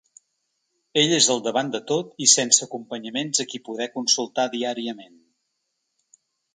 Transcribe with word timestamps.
Ell 1.01 1.13
és 1.17 1.27
al 1.33 1.43
davant 1.47 1.69
de 1.75 1.81
tot 1.91 2.17
i 2.27 2.29
sense 2.33 2.65
acompanyaments 2.69 3.45
a 3.45 3.49
qui 3.53 3.65
poder 3.71 3.91
consultar 4.01 4.51
diàriament. 4.59 5.25